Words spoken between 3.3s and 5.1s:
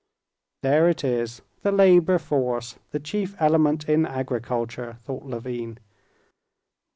element in agriculture,"